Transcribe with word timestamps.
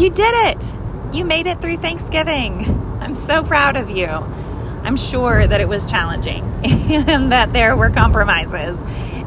You 0.00 0.08
did 0.08 0.34
it! 0.48 0.74
You 1.14 1.26
made 1.26 1.46
it 1.46 1.60
through 1.60 1.76
Thanksgiving. 1.76 2.64
I'm 3.02 3.14
so 3.14 3.44
proud 3.44 3.76
of 3.76 3.90
you. 3.90 4.06
I'm 4.06 4.96
sure 4.96 5.46
that 5.46 5.60
it 5.60 5.68
was 5.68 5.86
challenging 5.86 6.42
and 6.64 7.32
that 7.32 7.52
there 7.52 7.76
were 7.76 7.90
compromises 7.90 8.82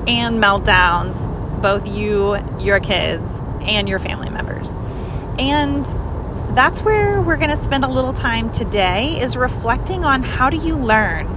and 0.07 0.41
meltdowns, 0.41 1.29
both 1.61 1.85
you, 1.85 2.37
your 2.59 2.79
kids, 2.79 3.39
and 3.61 3.87
your 3.87 3.99
family 3.99 4.31
members. 4.31 4.71
And 5.37 5.85
that's 6.55 6.81
where 6.81 7.21
we're 7.21 7.37
going 7.37 7.51
to 7.51 7.55
spend 7.55 7.85
a 7.85 7.91
little 7.91 8.13
time 8.13 8.51
today 8.51 9.21
is 9.21 9.37
reflecting 9.37 10.03
on 10.03 10.23
how 10.23 10.49
do 10.49 10.57
you 10.57 10.75
learn 10.75 11.27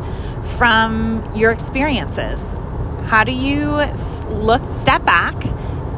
from 0.57 1.31
your 1.35 1.53
experiences? 1.53 2.59
How 3.05 3.23
do 3.23 3.33
you 3.33 3.85
look 4.31 4.71
step 4.71 5.05
back 5.05 5.16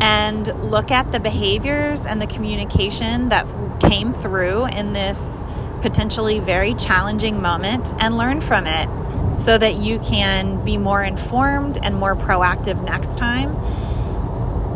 and 0.01 0.47
look 0.71 0.91
at 0.91 1.13
the 1.13 1.21
behaviors 1.21 2.07
and 2.07 2.21
the 2.23 2.27
communication 2.27 3.29
that 3.31 3.47
came 3.81 4.13
through 4.13 4.67
in 4.67 4.93
this 4.93 5.45
potentially 5.81 6.39
very 6.41 6.75
challenging 6.75 7.41
moment 7.41 7.93
and 8.01 8.17
learn 8.17 8.41
from 8.41 8.67
it 8.67 8.89
so 9.37 9.57
that 9.59 9.77
you 9.77 9.99
can 10.01 10.65
be 10.65 10.77
more 10.77 11.03
informed 11.03 11.79
and 11.83 11.95
more 11.95 12.17
proactive 12.17 12.83
next 12.85 13.17
time. 13.17 13.55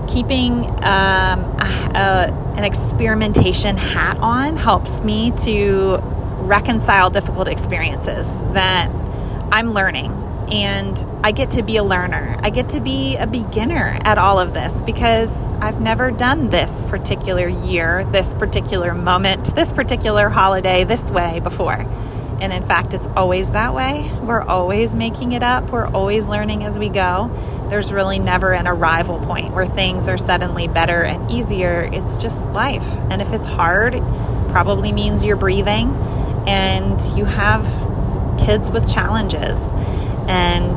Keeping 0.07 0.67
um, 0.85 1.41
a, 1.59 1.91
a, 1.95 2.55
an 2.57 2.65
experimentation 2.65 3.77
hat 3.77 4.19
on 4.21 4.57
helps 4.57 5.01
me 5.01 5.31
to 5.39 5.99
reconcile 6.43 7.09
difficult 7.11 7.49
experiences 7.49 8.43
that 8.53 8.89
I'm 9.53 9.73
learning 9.73 10.11
and 10.53 11.07
I 11.25 11.33
get 11.33 11.53
to 11.53 11.63
be 11.63 11.79
a 11.79 11.83
learner. 11.83 12.37
I 12.41 12.51
get 12.51 12.69
to 12.71 12.81
be 12.81 13.17
a 13.17 13.27
beginner 13.27 13.99
at 14.03 14.19
all 14.19 14.39
of 14.39 14.53
this 14.53 14.83
because 14.83 15.51
I've 15.55 15.81
never 15.81 16.11
done 16.11 16.51
this 16.51 16.83
particular 16.83 17.49
year, 17.49 18.05
this 18.05 18.35
particular 18.35 18.93
moment, 18.95 19.55
this 19.55 19.73
particular 19.73 20.29
holiday 20.29 20.85
this 20.85 21.11
way 21.11 21.41
before. 21.41 21.87
And 22.43 22.53
in 22.53 22.65
fact, 22.65 22.93
it's 22.93 23.07
always 23.17 23.53
that 23.53 23.73
way. 23.73 24.11
We're 24.21 24.43
always 24.43 24.95
making 24.95 25.33
it 25.33 25.43
up, 25.43 25.71
we're 25.71 25.87
always 25.87 26.29
learning 26.29 26.65
as 26.65 26.79
we 26.79 26.91
go. 26.91 27.31
There's 27.71 27.91
really 27.91 28.19
never 28.19 28.53
an 28.53 28.69
arrival 28.69 29.21
point 29.21 29.55
where 29.55 29.65
things 29.65 30.07
are 30.07 30.19
suddenly 30.19 30.69
better 30.69 31.03
and 31.03 31.31
easier. 31.31 31.89
It's 31.91 32.19
just 32.19 32.51
life. 32.51 32.87
And 33.11 33.23
if 33.23 33.33
it's 33.33 33.47
hard, 33.47 33.95
it 33.95 34.03
probably 34.51 34.93
means 34.93 35.25
you're 35.25 35.37
breathing 35.37 35.95
and 36.47 37.01
you 37.17 37.25
have 37.25 37.65
kids 38.39 38.71
with 38.71 38.93
challenges. 38.93 39.59
And 40.29 40.77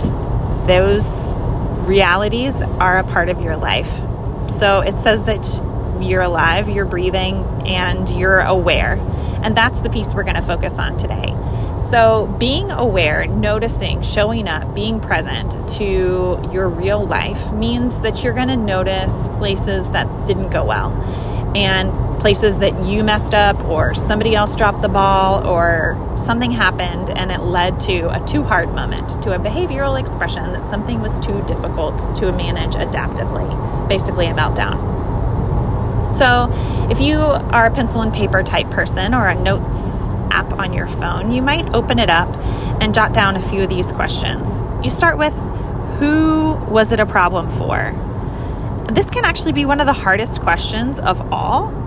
those 0.67 1.37
realities 1.87 2.61
are 2.61 2.97
a 2.97 3.03
part 3.03 3.29
of 3.29 3.41
your 3.41 3.57
life. 3.57 3.99
So 4.49 4.81
it 4.81 4.97
says 4.99 5.23
that 5.25 5.45
you're 6.01 6.21
alive, 6.21 6.69
you're 6.69 6.85
breathing, 6.85 7.43
and 7.65 8.07
you're 8.09 8.39
aware. 8.39 8.95
And 9.43 9.55
that's 9.55 9.81
the 9.81 9.89
piece 9.89 10.13
we're 10.13 10.23
going 10.23 10.35
to 10.35 10.41
focus 10.41 10.79
on 10.79 10.97
today. 10.97 11.35
So, 11.77 12.25
being 12.39 12.71
aware, 12.71 13.27
noticing, 13.27 14.01
showing 14.01 14.47
up, 14.47 14.73
being 14.73 14.99
present 14.99 15.69
to 15.77 16.49
your 16.51 16.67
real 16.67 17.05
life 17.05 17.51
means 17.51 17.99
that 17.99 18.23
you're 18.23 18.33
going 18.33 18.47
to 18.47 18.55
notice 18.55 19.27
places 19.37 19.91
that 19.91 20.07
didn't 20.25 20.49
go 20.49 20.65
well 20.65 20.91
and 21.55 21.89
places 22.19 22.59
that 22.59 22.83
you 22.83 23.03
messed 23.03 23.33
up 23.33 23.59
or 23.65 23.93
somebody 23.93 24.35
else 24.35 24.55
dropped 24.55 24.81
the 24.81 24.89
ball 24.89 25.45
or 25.47 25.97
something 26.17 26.51
happened 26.51 27.09
and 27.09 27.31
it 27.31 27.41
led 27.41 27.79
to 27.81 28.09
a 28.09 28.25
too 28.25 28.43
hard 28.43 28.73
moment, 28.73 29.21
to 29.23 29.33
a 29.33 29.39
behavioral 29.39 29.99
expression 29.99 30.51
that 30.53 30.67
something 30.69 31.01
was 31.01 31.19
too 31.19 31.43
difficult 31.43 31.97
to 32.15 32.31
manage 32.31 32.73
adaptively, 32.73 33.87
basically 33.87 34.27
a 34.27 34.33
meltdown. 34.33 34.95
So, 36.09 36.49
if 36.89 36.99
you 37.01 37.17
are 37.19 37.65
a 37.65 37.71
pencil 37.71 38.01
and 38.01 38.13
paper 38.13 38.43
type 38.43 38.69
person 38.69 39.13
or 39.13 39.27
a 39.27 39.35
notes 39.35 40.07
app 40.29 40.53
on 40.53 40.73
your 40.73 40.87
phone, 40.87 41.31
you 41.31 41.41
might 41.41 41.73
open 41.73 41.97
it 41.97 42.09
up 42.09 42.33
and 42.81 42.93
jot 42.93 43.13
down 43.13 43.35
a 43.35 43.39
few 43.39 43.63
of 43.63 43.69
these 43.69 43.91
questions. 43.91 44.61
You 44.83 44.89
start 44.89 45.17
with 45.17 45.33
Who 45.99 46.53
was 46.69 46.91
it 46.91 46.99
a 46.99 47.05
problem 47.05 47.49
for? 47.49 47.93
This 48.93 49.09
can 49.09 49.25
actually 49.25 49.53
be 49.53 49.65
one 49.65 49.79
of 49.79 49.87
the 49.87 49.93
hardest 49.93 50.41
questions 50.41 50.99
of 50.99 51.33
all 51.33 51.84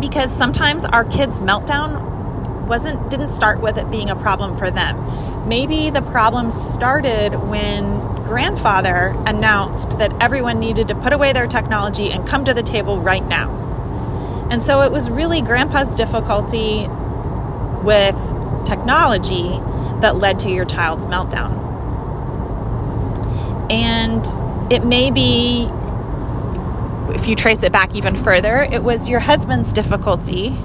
because 0.00 0.32
sometimes 0.32 0.84
our 0.84 1.04
kids' 1.04 1.40
meltdown 1.40 2.66
wasn't 2.66 3.10
didn't 3.10 3.30
start 3.30 3.60
with 3.60 3.78
it 3.78 3.90
being 3.90 4.10
a 4.10 4.16
problem 4.16 4.56
for 4.56 4.70
them. 4.70 5.48
Maybe 5.48 5.90
the 5.90 6.02
problem 6.02 6.50
started 6.50 7.36
when 7.48 8.00
grandfather 8.24 9.14
announced 9.26 9.98
that 9.98 10.12
everyone 10.20 10.58
needed 10.58 10.88
to 10.88 10.94
put 10.96 11.12
away 11.12 11.32
their 11.32 11.46
technology 11.46 12.10
and 12.10 12.26
come 12.26 12.44
to 12.44 12.52
the 12.52 12.62
table 12.62 13.00
right 13.00 13.24
now. 13.24 13.62
And 14.50 14.62
so 14.62 14.82
it 14.82 14.90
was 14.90 15.08
really 15.10 15.40
grandpa's 15.40 15.94
difficulty 15.94 16.88
with 17.84 18.16
technology 18.64 19.60
that 20.00 20.16
led 20.16 20.40
to 20.40 20.50
your 20.50 20.64
child's 20.64 21.06
meltdown. 21.06 21.62
And 23.70 24.24
it 24.72 24.84
may 24.84 25.10
be 25.10 25.70
if 27.10 27.28
you 27.28 27.36
trace 27.36 27.62
it 27.62 27.72
back 27.72 27.94
even 27.94 28.14
further, 28.14 28.58
it 28.58 28.82
was 28.82 29.08
your 29.08 29.20
husband's 29.20 29.72
difficulty 29.72 30.56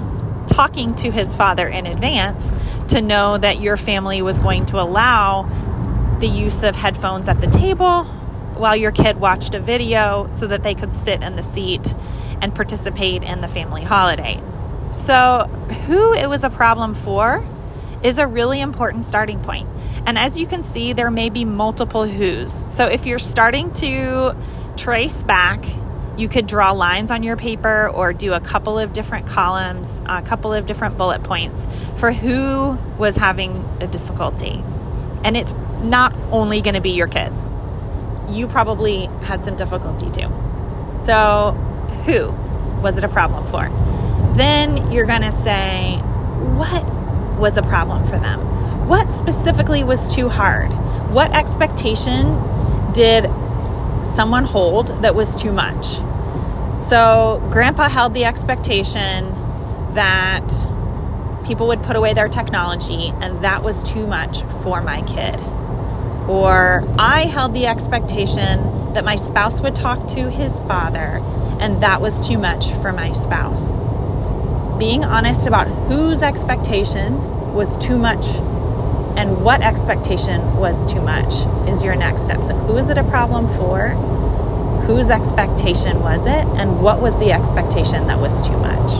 talking 0.46 0.94
to 0.96 1.10
his 1.10 1.34
father 1.34 1.66
in 1.66 1.86
advance 1.86 2.52
to 2.88 3.00
know 3.00 3.38
that 3.38 3.60
your 3.60 3.76
family 3.76 4.22
was 4.22 4.38
going 4.38 4.66
to 4.66 4.80
allow 4.80 5.42
the 6.20 6.26
use 6.26 6.62
of 6.62 6.76
headphones 6.76 7.28
at 7.28 7.40
the 7.40 7.46
table 7.46 8.04
while 8.54 8.76
your 8.76 8.92
kid 8.92 9.18
watched 9.18 9.54
a 9.54 9.60
video 9.60 10.28
so 10.28 10.46
that 10.46 10.62
they 10.62 10.74
could 10.74 10.92
sit 10.92 11.22
in 11.22 11.36
the 11.36 11.42
seat 11.42 11.94
and 12.40 12.54
participate 12.54 13.22
in 13.22 13.40
the 13.40 13.48
family 13.48 13.82
holiday. 13.82 14.40
So, 14.92 15.48
who 15.86 16.12
it 16.12 16.28
was 16.28 16.44
a 16.44 16.50
problem 16.50 16.94
for 16.94 17.46
is 18.02 18.18
a 18.18 18.26
really 18.26 18.60
important 18.60 19.06
starting 19.06 19.40
point. 19.40 19.68
And 20.04 20.18
as 20.18 20.38
you 20.38 20.46
can 20.46 20.62
see, 20.62 20.92
there 20.92 21.10
may 21.10 21.30
be 21.30 21.44
multiple 21.44 22.04
who's. 22.04 22.70
So, 22.70 22.86
if 22.86 23.06
you're 23.06 23.18
starting 23.18 23.72
to 23.74 24.36
trace 24.76 25.22
back 25.22 25.64
you 26.16 26.28
could 26.28 26.46
draw 26.46 26.72
lines 26.72 27.10
on 27.10 27.22
your 27.22 27.36
paper 27.36 27.88
or 27.88 28.12
do 28.12 28.34
a 28.34 28.40
couple 28.40 28.78
of 28.78 28.92
different 28.92 29.26
columns, 29.26 30.02
a 30.06 30.22
couple 30.22 30.52
of 30.52 30.66
different 30.66 30.98
bullet 30.98 31.22
points 31.22 31.66
for 31.96 32.12
who 32.12 32.78
was 32.98 33.16
having 33.16 33.68
a 33.80 33.86
difficulty. 33.86 34.62
And 35.24 35.36
it's 35.36 35.54
not 35.82 36.14
only 36.30 36.60
going 36.60 36.74
to 36.74 36.80
be 36.80 36.90
your 36.90 37.06
kids. 37.06 37.50
You 38.28 38.46
probably 38.46 39.06
had 39.22 39.44
some 39.44 39.56
difficulty 39.56 40.10
too. 40.10 40.28
So, 41.06 41.52
who 42.04 42.30
was 42.82 42.98
it 42.98 43.04
a 43.04 43.08
problem 43.08 43.46
for? 43.46 43.68
Then 44.36 44.92
you're 44.92 45.06
going 45.06 45.22
to 45.22 45.32
say, 45.32 45.96
what 46.56 46.84
was 47.38 47.56
a 47.56 47.62
problem 47.62 48.04
for 48.04 48.18
them? 48.18 48.88
What 48.88 49.10
specifically 49.12 49.84
was 49.84 50.08
too 50.08 50.28
hard? 50.28 50.70
What 51.12 51.32
expectation 51.32 52.38
did 52.92 53.24
someone 54.14 54.44
hold 54.44 54.88
that 55.02 55.14
was 55.14 55.36
too 55.36 55.52
much. 55.52 55.86
So, 56.88 57.42
grandpa 57.50 57.88
held 57.88 58.14
the 58.14 58.24
expectation 58.24 59.32
that 59.94 60.48
people 61.44 61.66
would 61.68 61.82
put 61.82 61.96
away 61.96 62.14
their 62.14 62.28
technology, 62.28 63.12
and 63.20 63.44
that 63.44 63.62
was 63.62 63.82
too 63.82 64.06
much 64.06 64.42
for 64.62 64.80
my 64.82 65.02
kid. 65.02 65.40
Or 66.28 66.84
I 66.98 67.22
held 67.22 67.54
the 67.54 67.66
expectation 67.66 68.92
that 68.94 69.04
my 69.04 69.16
spouse 69.16 69.60
would 69.60 69.74
talk 69.74 70.06
to 70.08 70.30
his 70.30 70.60
father, 70.60 71.20
and 71.60 71.82
that 71.82 72.00
was 72.00 72.26
too 72.26 72.38
much 72.38 72.70
for 72.74 72.92
my 72.92 73.12
spouse. 73.12 73.82
Being 74.78 75.04
honest 75.04 75.46
about 75.46 75.68
whose 75.88 76.22
expectation 76.22 77.54
was 77.54 77.76
too 77.78 77.98
much 77.98 78.24
and 79.16 79.44
what 79.44 79.60
expectation 79.60 80.56
was 80.56 80.86
too 80.86 81.00
much 81.00 81.46
is 81.68 81.82
your 81.82 81.94
next 81.94 82.22
step. 82.22 82.42
So, 82.44 82.54
who 82.54 82.76
is 82.76 82.88
it 82.88 82.98
a 82.98 83.04
problem 83.04 83.46
for? 83.56 83.90
Whose 84.86 85.10
expectation 85.10 86.00
was 86.00 86.26
it? 86.26 86.44
And 86.58 86.82
what 86.82 87.00
was 87.00 87.18
the 87.18 87.32
expectation 87.32 88.06
that 88.08 88.18
was 88.18 88.46
too 88.46 88.56
much? 88.56 88.90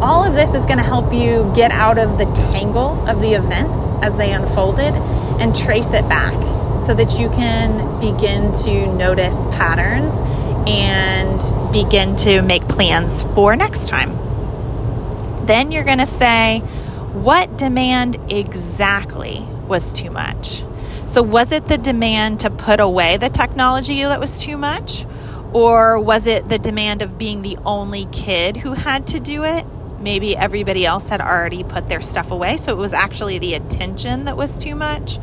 All 0.00 0.22
of 0.22 0.34
this 0.34 0.54
is 0.54 0.64
going 0.64 0.78
to 0.78 0.84
help 0.84 1.12
you 1.12 1.50
get 1.56 1.72
out 1.72 1.98
of 1.98 2.18
the 2.18 2.26
tangle 2.26 3.08
of 3.08 3.20
the 3.20 3.32
events 3.34 3.80
as 4.00 4.14
they 4.16 4.32
unfolded 4.32 4.94
and 5.40 5.56
trace 5.56 5.92
it 5.92 6.08
back 6.08 6.40
so 6.80 6.94
that 6.94 7.18
you 7.18 7.28
can 7.30 8.00
begin 8.00 8.52
to 8.52 8.86
notice 8.94 9.44
patterns 9.46 10.14
and 10.68 11.72
begin 11.72 12.14
to 12.16 12.42
make 12.42 12.68
plans 12.68 13.22
for 13.34 13.56
next 13.56 13.88
time. 13.88 14.16
Then 15.46 15.72
you're 15.72 15.84
going 15.84 15.98
to 15.98 16.06
say, 16.06 16.62
what 17.12 17.56
demand 17.56 18.16
exactly 18.30 19.40
was 19.66 19.92
too 19.92 20.10
much? 20.10 20.64
So, 21.06 21.22
was 21.22 21.52
it 21.52 21.68
the 21.68 21.78
demand 21.78 22.40
to 22.40 22.50
put 22.50 22.80
away 22.80 23.16
the 23.16 23.30
technology 23.30 24.02
that 24.02 24.20
was 24.20 24.42
too 24.42 24.58
much? 24.58 25.06
Or 25.52 25.98
was 25.98 26.26
it 26.26 26.48
the 26.48 26.58
demand 26.58 27.00
of 27.00 27.16
being 27.16 27.40
the 27.40 27.56
only 27.64 28.06
kid 28.12 28.58
who 28.58 28.74
had 28.74 29.06
to 29.08 29.20
do 29.20 29.44
it? 29.44 29.64
Maybe 30.00 30.36
everybody 30.36 30.84
else 30.84 31.08
had 31.08 31.22
already 31.22 31.64
put 31.64 31.88
their 31.88 32.02
stuff 32.02 32.30
away, 32.30 32.58
so 32.58 32.72
it 32.72 32.76
was 32.76 32.92
actually 32.92 33.38
the 33.38 33.54
attention 33.54 34.26
that 34.26 34.36
was 34.36 34.58
too 34.58 34.74
much. 34.74 35.18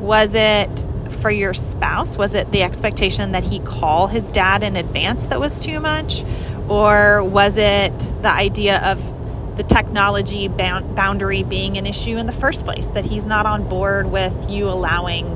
Was 0.00 0.34
it 0.34 0.84
for 1.20 1.30
your 1.30 1.54
spouse? 1.54 2.18
Was 2.18 2.34
it 2.34 2.50
the 2.50 2.64
expectation 2.64 3.32
that 3.32 3.44
he 3.44 3.60
call 3.60 4.08
his 4.08 4.32
dad 4.32 4.64
in 4.64 4.74
advance 4.74 5.28
that 5.28 5.38
was 5.38 5.60
too 5.60 5.78
much? 5.78 6.24
Or 6.68 7.22
was 7.22 7.56
it 7.56 8.12
the 8.22 8.32
idea 8.32 8.80
of 8.80 9.21
the 9.56 9.62
technology 9.62 10.48
boundary 10.48 11.42
being 11.42 11.76
an 11.76 11.86
issue 11.86 12.16
in 12.16 12.26
the 12.26 12.32
first 12.32 12.64
place, 12.64 12.88
that 12.88 13.04
he's 13.04 13.26
not 13.26 13.46
on 13.46 13.68
board 13.68 14.10
with 14.10 14.50
you 14.50 14.68
allowing 14.68 15.26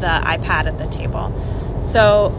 the 0.00 0.06
iPad 0.06 0.66
at 0.66 0.78
the 0.78 0.86
table? 0.86 1.32
So, 1.80 2.32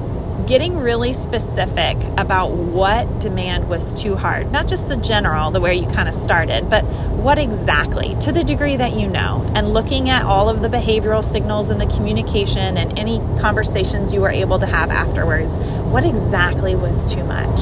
getting 0.48 0.78
really 0.78 1.14
specific 1.14 1.98
about 2.18 2.52
what 2.52 3.20
demand 3.20 3.68
was 3.68 3.96
too 3.96 4.16
hard, 4.16 4.52
not 4.52 4.68
just 4.68 4.88
the 4.88 4.98
general, 4.98 5.50
the 5.50 5.62
way 5.62 5.76
you 5.76 5.88
kind 5.88 6.08
of 6.08 6.14
started, 6.14 6.70
but 6.70 6.84
what 7.14 7.40
exactly 7.40 8.16
to 8.20 8.32
the 8.32 8.44
degree 8.44 8.76
that 8.76 8.94
you 8.94 9.08
know, 9.08 9.50
and 9.56 9.74
looking 9.74 10.10
at 10.10 10.24
all 10.24 10.50
of 10.50 10.62
the 10.62 10.68
behavioral 10.68 11.24
signals 11.24 11.70
and 11.70 11.82
the 11.82 11.88
communication 11.88 12.78
and 12.78 13.00
any 13.00 13.20
conversations 13.40 14.14
you 14.14 14.22
were 14.22 14.30
able 14.30 14.60
to 14.60 14.68
have 14.68 14.92
afterwards. 14.92 15.58
What 15.58 16.06
exactly 16.06 16.76
was 16.76 17.12
too 17.12 17.24
much? 17.24 17.60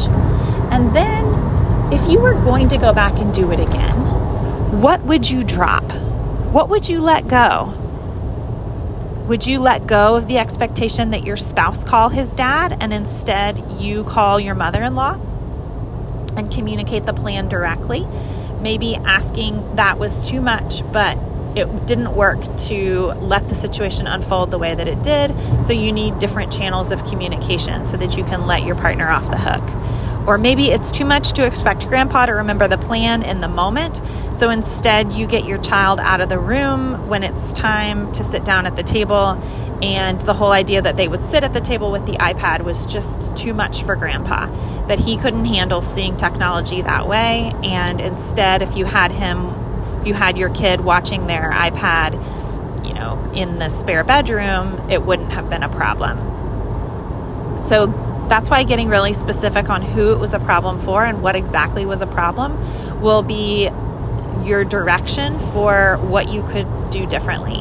And 0.74 0.94
then, 0.96 1.23
if 1.92 2.10
you 2.10 2.20
were 2.20 2.34
going 2.34 2.70
to 2.70 2.78
go 2.78 2.94
back 2.94 3.20
and 3.20 3.34
do 3.34 3.52
it 3.52 3.60
again, 3.60 3.96
what 4.82 5.02
would 5.04 5.30
you 5.30 5.44
drop? 5.44 5.84
What 6.52 6.70
would 6.70 6.88
you 6.88 7.02
let 7.02 7.28
go? 7.28 7.74
Would 9.28 9.46
you 9.48 9.60
let 9.60 9.88
go 9.88 10.16
of 10.16 10.28
the 10.28 10.38
expectation 10.38 11.12
that 11.12 11.24
your 11.24 11.38
spouse 11.38 11.84
call 11.84 12.10
his 12.10 12.36
dad 12.36 12.78
and 12.80 12.94
instead 12.94 13.64
you 13.80 14.04
call 14.04 14.40
your 14.40 14.56
mother 14.56 14.84
in 14.84 14.96
law 14.96 15.14
and 16.36 16.52
communicate 16.52 17.06
the 17.06 17.14
plan 17.14 17.48
directly? 17.48 18.06
Maybe 18.60 18.96
asking 18.96 19.76
that 19.76 19.98
was 20.00 20.30
too 20.30 20.42
much, 20.42 20.82
but 20.92 21.18
it 21.56 21.86
didn't 21.86 22.16
work 22.16 22.58
to 22.58 23.14
let 23.20 23.48
the 23.48 23.56
situation 23.56 24.08
unfold 24.08 24.52
the 24.52 24.58
way 24.58 24.74
that 24.74 24.88
it 24.88 25.02
did. 25.04 25.34
So 25.64 25.74
you 25.74 25.92
need 25.92 26.20
different 26.20 26.52
channels 26.52 26.92
of 26.92 27.04
communication 27.06 27.86
so 27.86 27.98
that 27.98 28.18
you 28.18 28.24
can 28.24 28.48
let 28.48 28.64
your 28.64 28.76
partner 28.76 29.10
off 29.10 29.30
the 29.30 29.38
hook. 29.38 29.64
Or 30.28 30.38
maybe 30.38 30.72
it's 30.72 30.92
too 30.92 31.06
much 31.06 31.34
to 31.34 31.46
expect 31.46 31.88
grandpa 31.88 32.28
to 32.28 32.34
remember 32.34 32.68
the 32.68 32.78
plan 32.78 33.24
in 33.24 33.42
the 33.42 33.48
moment. 33.48 34.02
So 34.34 34.50
instead, 34.50 35.12
you 35.12 35.28
get 35.28 35.46
your 35.46 35.58
child 35.58 36.00
out 36.00 36.22
of 36.22 36.30
the 36.30 36.40
room 36.40 37.10
when 37.10 37.24
it's 37.24 37.52
time 37.54 38.12
to 38.14 38.24
sit 38.24 38.46
down 38.46 38.66
at 38.66 38.75
the 38.75 38.84
table. 38.84 39.42
And 39.81 40.22
the 40.22 40.34
whole 40.34 40.52
idea 40.52 40.81
that 40.81 40.96
they 40.96 41.10
would 41.10 41.24
sit 41.24 41.44
at 41.44 41.52
the 41.52 41.60
table 41.60 41.92
with 41.92 42.06
the 42.06 42.14
iPad 42.14 42.64
was 42.64 42.86
just 42.86 43.36
too 43.36 43.54
much 43.54 43.84
for 43.84 43.98
grandpa, 43.98 44.46
that 44.88 44.98
he 44.98 45.18
couldn't 45.18 45.44
handle 45.44 45.81
seeing 45.81 46.16
technology 46.16 46.81
that 46.81 47.06
way. 47.06 47.54
And 47.64 48.00
instead, 48.00 48.62
if 48.62 48.78
you 48.78 48.86
had 48.86 49.12
him, 49.12 49.50
if 50.00 50.08
you 50.08 50.14
had 50.14 50.38
your 50.38 50.50
kid 50.52 50.80
watching 50.80 51.28
their 51.28 51.52
iPad, 51.52 52.14
you 52.88 52.94
know, 52.94 53.31
in 53.34 53.60
the 53.60 53.68
spare 53.68 54.06
bedroom, 54.06 54.90
it 54.90 55.04
wouldn't 55.04 55.34
have 55.34 55.50
been 55.50 55.64
a 55.64 55.70
problem. 55.70 57.62
So 57.62 57.88
that's 58.34 58.50
why 58.50 58.64
getting 58.64 58.90
really 58.90 59.14
specific 59.14 59.70
on 59.70 59.84
who 59.84 60.12
it 60.12 60.18
was 60.18 60.34
a 60.34 60.40
problem 60.40 60.80
for 60.80 61.06
and 61.06 61.22
what 61.22 61.36
exactly 61.36 61.86
was 61.86 62.02
a 62.02 62.08
problem 62.08 63.00
will 63.00 63.22
be 63.22 63.70
your 64.44 64.66
direction 64.66 65.38
for 65.52 65.98
what 65.98 66.30
you 66.30 66.42
could 66.48 66.68
do 66.90 67.06
differently. 67.06 67.60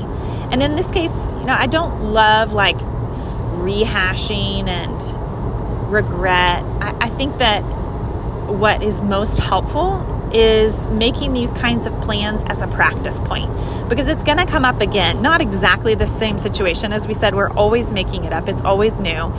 And 0.51 0.63
in 0.63 0.75
this 0.75 0.91
case, 0.91 1.31
you 1.33 1.45
know, 1.45 1.55
I 1.55 1.67
don't 1.67 2.15
love 2.15 2.55
like 2.55 2.79
rehashing 2.79 4.67
and 4.67 5.93
regret. 5.93 6.63
I, 6.81 6.97
I 7.03 7.09
think 7.11 7.37
that 7.37 7.61
what 7.61 8.83
is 8.83 9.03
most 9.03 9.41
helpful 9.41 10.09
is 10.33 10.87
making 10.87 11.35
these 11.35 11.53
kinds 11.53 11.85
of 11.85 11.93
plans 12.01 12.45
as 12.45 12.63
a 12.63 12.67
practice 12.69 13.21
point 13.21 13.51
because 13.91 14.09
it's 14.09 14.23
going 14.23 14.39
to 14.39 14.47
come 14.47 14.65
up 14.65 14.81
again. 14.81 15.21
Not 15.21 15.43
exactly 15.43 15.95
the 15.95 16.07
same 16.07 16.39
situation. 16.39 16.95
As 16.95 17.07
we 17.07 17.13
said, 17.13 17.35
we're 17.35 17.51
always 17.51 17.93
making 17.93 18.25
it 18.25 18.33
up, 18.33 18.49
it's 18.49 18.63
always 18.63 18.99
new. 19.01 19.31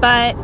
But 0.00 0.36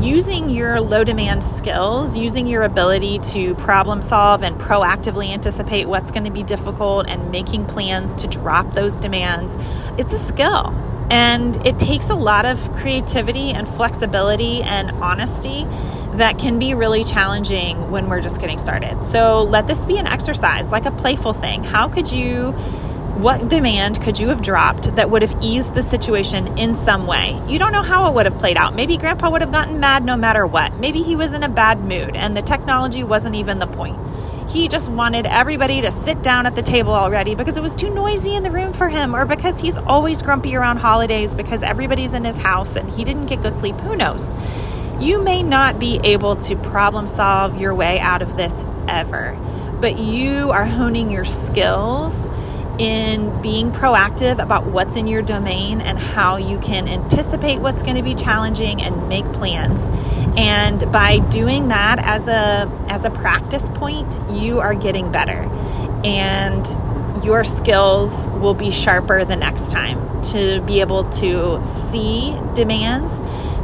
using 0.00 0.50
your 0.50 0.80
low 0.80 1.04
demand 1.04 1.42
skills, 1.42 2.16
using 2.16 2.46
your 2.46 2.62
ability 2.62 3.18
to 3.18 3.54
problem 3.56 4.02
solve 4.02 4.42
and 4.42 4.58
proactively 4.60 5.28
anticipate 5.30 5.86
what's 5.88 6.10
going 6.10 6.24
to 6.24 6.30
be 6.30 6.42
difficult 6.42 7.08
and 7.08 7.30
making 7.30 7.66
plans 7.66 8.14
to 8.14 8.28
drop 8.28 8.74
those 8.74 9.00
demands, 9.00 9.56
it's 9.98 10.12
a 10.12 10.18
skill. 10.18 10.74
And 11.10 11.56
it 11.66 11.78
takes 11.78 12.10
a 12.10 12.14
lot 12.14 12.44
of 12.44 12.72
creativity 12.74 13.50
and 13.50 13.66
flexibility 13.66 14.62
and 14.62 14.90
honesty 15.02 15.66
that 16.14 16.38
can 16.38 16.58
be 16.58 16.74
really 16.74 17.04
challenging 17.04 17.90
when 17.90 18.08
we're 18.08 18.20
just 18.20 18.40
getting 18.40 18.58
started. 18.58 19.02
So 19.04 19.42
let 19.42 19.66
this 19.66 19.84
be 19.84 19.98
an 19.98 20.06
exercise, 20.06 20.70
like 20.70 20.84
a 20.84 20.90
playful 20.90 21.32
thing. 21.32 21.64
How 21.64 21.88
could 21.88 22.12
you 22.12 22.54
what 23.18 23.48
demand 23.48 24.00
could 24.00 24.20
you 24.20 24.28
have 24.28 24.40
dropped 24.40 24.94
that 24.94 25.10
would 25.10 25.22
have 25.22 25.36
eased 25.42 25.74
the 25.74 25.82
situation 25.82 26.56
in 26.56 26.76
some 26.76 27.04
way? 27.08 27.42
You 27.48 27.58
don't 27.58 27.72
know 27.72 27.82
how 27.82 28.08
it 28.08 28.14
would 28.14 28.26
have 28.26 28.38
played 28.38 28.56
out. 28.56 28.76
Maybe 28.76 28.96
grandpa 28.96 29.28
would 29.28 29.40
have 29.40 29.50
gotten 29.50 29.80
mad 29.80 30.04
no 30.04 30.16
matter 30.16 30.46
what. 30.46 30.74
Maybe 30.78 31.02
he 31.02 31.16
was 31.16 31.32
in 31.32 31.42
a 31.42 31.48
bad 31.48 31.80
mood 31.80 32.14
and 32.14 32.36
the 32.36 32.42
technology 32.42 33.02
wasn't 33.02 33.34
even 33.34 33.58
the 33.58 33.66
point. 33.66 33.98
He 34.48 34.68
just 34.68 34.88
wanted 34.88 35.26
everybody 35.26 35.80
to 35.80 35.90
sit 35.90 36.22
down 36.22 36.46
at 36.46 36.54
the 36.54 36.62
table 36.62 36.92
already 36.92 37.34
because 37.34 37.56
it 37.56 37.62
was 37.62 37.74
too 37.74 37.90
noisy 37.90 38.36
in 38.36 38.44
the 38.44 38.52
room 38.52 38.72
for 38.72 38.88
him, 38.88 39.16
or 39.16 39.24
because 39.24 39.60
he's 39.60 39.78
always 39.78 40.22
grumpy 40.22 40.54
around 40.54 40.76
holidays 40.76 41.34
because 41.34 41.64
everybody's 41.64 42.14
in 42.14 42.24
his 42.24 42.36
house 42.36 42.76
and 42.76 42.88
he 42.88 43.02
didn't 43.02 43.26
get 43.26 43.42
good 43.42 43.58
sleep. 43.58 43.78
Who 43.80 43.96
knows? 43.96 44.32
You 45.00 45.20
may 45.20 45.42
not 45.42 45.80
be 45.80 46.00
able 46.04 46.36
to 46.36 46.54
problem 46.54 47.08
solve 47.08 47.60
your 47.60 47.74
way 47.74 47.98
out 47.98 48.22
of 48.22 48.36
this 48.36 48.64
ever, 48.86 49.36
but 49.80 49.98
you 49.98 50.50
are 50.50 50.64
honing 50.64 51.10
your 51.10 51.24
skills 51.24 52.30
in 52.78 53.42
being 53.42 53.72
proactive 53.72 54.40
about 54.40 54.66
what's 54.66 54.96
in 54.96 55.06
your 55.06 55.22
domain 55.22 55.80
and 55.80 55.98
how 55.98 56.36
you 56.36 56.58
can 56.58 56.86
anticipate 56.88 57.58
what's 57.58 57.82
going 57.82 57.96
to 57.96 58.02
be 58.02 58.14
challenging 58.14 58.80
and 58.80 59.08
make 59.08 59.24
plans. 59.32 59.88
And 60.36 60.90
by 60.92 61.18
doing 61.18 61.68
that 61.68 61.98
as 61.98 62.28
a 62.28 62.70
as 62.88 63.04
a 63.04 63.10
practice 63.10 63.68
point, 63.70 64.18
you 64.30 64.60
are 64.60 64.74
getting 64.74 65.10
better. 65.10 65.42
And 66.04 66.66
your 67.24 67.42
skills 67.42 68.28
will 68.30 68.54
be 68.54 68.70
sharper 68.70 69.24
the 69.24 69.34
next 69.34 69.72
time 69.72 70.22
to 70.22 70.60
be 70.62 70.80
able 70.80 71.08
to 71.10 71.60
see 71.64 72.38
demands, 72.54 73.20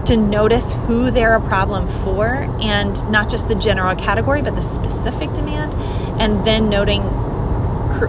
to 0.08 0.16
notice 0.16 0.72
who 0.86 1.10
they're 1.12 1.36
a 1.36 1.40
problem 1.40 1.86
for, 1.86 2.26
and 2.60 3.10
not 3.10 3.30
just 3.30 3.48
the 3.48 3.54
general 3.54 3.94
category, 3.94 4.42
but 4.42 4.56
the 4.56 4.62
specific 4.62 5.32
demand, 5.32 5.72
and 6.20 6.44
then 6.44 6.68
noting 6.68 7.02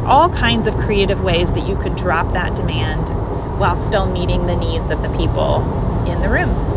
all 0.05 0.29
kinds 0.29 0.67
of 0.67 0.75
creative 0.77 1.21
ways 1.21 1.51
that 1.53 1.67
you 1.67 1.75
could 1.75 1.95
drop 1.95 2.33
that 2.33 2.55
demand 2.55 3.09
while 3.59 3.75
still 3.75 4.05
meeting 4.05 4.47
the 4.47 4.55
needs 4.55 4.89
of 4.89 5.01
the 5.01 5.09
people 5.17 5.61
in 6.07 6.21
the 6.21 6.29
room. 6.29 6.75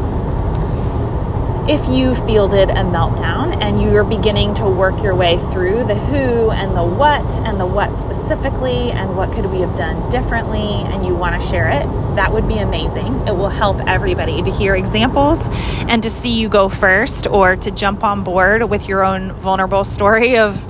If 1.68 1.86
you 1.86 2.14
fielded 2.14 2.70
a 2.70 2.82
meltdown 2.82 3.60
and 3.60 3.82
you're 3.82 4.02
beginning 4.02 4.54
to 4.54 4.66
work 4.66 5.02
your 5.02 5.14
way 5.14 5.38
through 5.38 5.84
the 5.84 5.94
who 5.94 6.50
and 6.50 6.74
the 6.74 6.82
what 6.82 7.30
and 7.40 7.60
the 7.60 7.66
what 7.66 7.98
specifically 7.98 8.90
and 8.90 9.14
what 9.18 9.32
could 9.32 9.44
we 9.44 9.60
have 9.60 9.76
done 9.76 10.08
differently 10.08 10.62
and 10.62 11.04
you 11.04 11.14
want 11.14 11.38
to 11.38 11.46
share 11.46 11.68
it, 11.68 11.84
that 12.16 12.32
would 12.32 12.48
be 12.48 12.56
amazing. 12.56 13.28
It 13.28 13.36
will 13.36 13.50
help 13.50 13.86
everybody 13.86 14.42
to 14.42 14.50
hear 14.50 14.76
examples 14.76 15.50
and 15.88 16.02
to 16.02 16.08
see 16.08 16.30
you 16.30 16.48
go 16.48 16.70
first 16.70 17.26
or 17.26 17.54
to 17.56 17.70
jump 17.70 18.02
on 18.02 18.24
board 18.24 18.62
with 18.70 18.88
your 18.88 19.04
own 19.04 19.34
vulnerable 19.34 19.84
story 19.84 20.38
of 20.38 20.66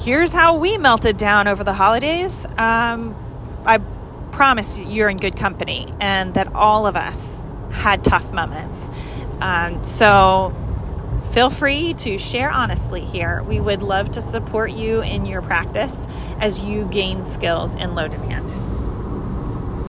here's 0.00 0.32
how 0.32 0.56
we 0.56 0.78
melted 0.78 1.16
down 1.16 1.46
over 1.46 1.62
the 1.62 1.74
holidays. 1.74 2.46
Um, 2.56 3.14
I 3.66 3.78
promise 4.32 4.78
you're 4.78 5.10
in 5.10 5.18
good 5.18 5.36
company 5.36 5.86
and 6.00 6.32
that 6.34 6.54
all 6.54 6.86
of 6.86 6.96
us 6.96 7.42
had 7.70 8.02
tough 8.02 8.32
moments. 8.32 8.90
Um, 9.40 9.84
so 9.84 10.54
feel 11.32 11.50
free 11.50 11.94
to 11.94 12.16
share 12.16 12.50
honestly 12.50 13.02
here. 13.02 13.42
We 13.42 13.60
would 13.60 13.82
love 13.82 14.12
to 14.12 14.22
support 14.22 14.72
you 14.72 15.02
in 15.02 15.26
your 15.26 15.42
practice 15.42 16.06
as 16.38 16.60
you 16.62 16.86
gain 16.86 17.22
skills 17.22 17.74
in 17.74 17.94
low 17.94 18.08
demand. 18.08 18.69